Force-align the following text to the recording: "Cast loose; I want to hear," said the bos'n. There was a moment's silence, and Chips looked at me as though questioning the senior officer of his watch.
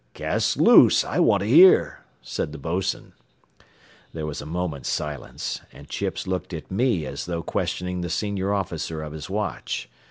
"Cast 0.15 0.57
loose; 0.57 1.03
I 1.05 1.19
want 1.19 1.41
to 1.41 1.47
hear," 1.47 1.99
said 2.23 2.51
the 2.53 2.57
bos'n. 2.57 3.13
There 4.13 4.25
was 4.25 4.41
a 4.41 4.47
moment's 4.47 4.89
silence, 4.89 5.61
and 5.71 5.87
Chips 5.87 6.25
looked 6.25 6.53
at 6.55 6.71
me 6.71 7.05
as 7.05 7.27
though 7.27 7.43
questioning 7.43 8.01
the 8.01 8.09
senior 8.09 8.51
officer 8.51 9.03
of 9.03 9.13
his 9.13 9.29
watch. 9.29 9.89